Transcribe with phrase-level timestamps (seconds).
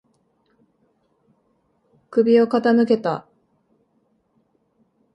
[2.09, 3.27] 首を傾けた。